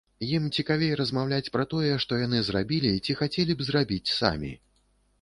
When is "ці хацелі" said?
3.05-3.53